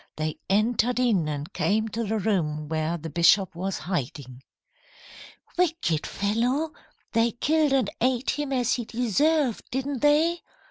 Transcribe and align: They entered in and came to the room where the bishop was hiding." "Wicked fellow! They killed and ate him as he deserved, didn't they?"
They 0.15 0.39
entered 0.49 0.99
in 0.99 1.27
and 1.27 1.53
came 1.53 1.87
to 1.89 2.03
the 2.03 2.17
room 2.17 2.67
where 2.67 2.97
the 2.97 3.11
bishop 3.11 3.53
was 3.53 3.77
hiding." 3.77 4.41
"Wicked 5.59 6.07
fellow! 6.07 6.71
They 7.13 7.33
killed 7.33 7.73
and 7.73 7.91
ate 8.01 8.31
him 8.31 8.51
as 8.51 8.73
he 8.73 8.85
deserved, 8.85 9.63
didn't 9.69 9.99
they?" 10.01 10.41